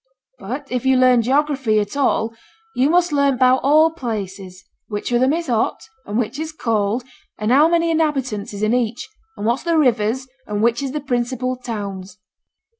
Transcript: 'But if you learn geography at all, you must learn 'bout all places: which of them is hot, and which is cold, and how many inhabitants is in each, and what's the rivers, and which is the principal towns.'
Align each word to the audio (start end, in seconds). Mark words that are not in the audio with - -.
'But 0.39 0.71
if 0.71 0.83
you 0.83 0.97
learn 0.97 1.21
geography 1.21 1.79
at 1.79 1.95
all, 1.95 2.33
you 2.75 2.89
must 2.89 3.11
learn 3.11 3.37
'bout 3.37 3.59
all 3.61 3.91
places: 3.91 4.63
which 4.87 5.11
of 5.11 5.21
them 5.21 5.31
is 5.33 5.45
hot, 5.45 5.79
and 6.07 6.17
which 6.17 6.39
is 6.39 6.51
cold, 6.51 7.03
and 7.37 7.51
how 7.51 7.67
many 7.67 7.91
inhabitants 7.91 8.51
is 8.51 8.63
in 8.63 8.73
each, 8.73 9.07
and 9.37 9.45
what's 9.45 9.61
the 9.61 9.77
rivers, 9.77 10.27
and 10.47 10.63
which 10.63 10.81
is 10.81 10.93
the 10.93 11.01
principal 11.01 11.55
towns.' 11.55 12.17